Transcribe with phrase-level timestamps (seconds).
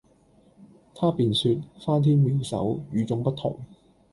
[0.95, 3.55] 他便說「翻天妙手，與衆不同」。